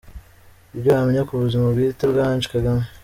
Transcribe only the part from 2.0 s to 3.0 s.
bwa Ange Kagame.